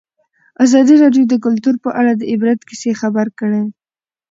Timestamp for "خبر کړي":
3.01-3.63